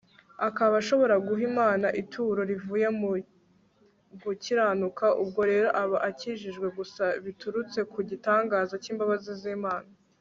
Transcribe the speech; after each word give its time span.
akaba 0.47 0.73
ashobora 0.81 1.15
guha 1.25 1.41
imana 1.51 1.87
ituro 2.01 2.41
rivuye 2.51 2.87
mu 2.99 3.09
gukiranuka, 4.23 5.05
ubwo 5.21 5.41
rero 5.51 5.69
aba 5.81 5.97
akijijwe 6.09 6.67
gusa 6.77 7.03
biturutse 7.25 7.79
ku 7.91 7.99
gitangaza 8.09 8.75
cy'imbabazi 8.83 9.33
z'imana 9.41 9.89